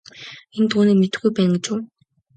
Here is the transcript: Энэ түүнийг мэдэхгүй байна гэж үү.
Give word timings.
Энэ 0.57 0.69
түүнийг 0.71 0.97
мэдэхгүй 0.99 1.31
байна 1.35 1.53
гэж 1.55 1.65
үү. 1.73 1.79